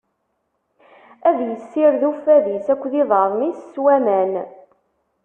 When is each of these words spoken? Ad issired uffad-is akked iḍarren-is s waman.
Ad 1.27 1.37
issired 1.53 2.03
uffad-is 2.09 2.65
akked 2.73 2.93
iḍarren-is 3.01 3.59
s 3.73 3.75
waman. 3.83 4.33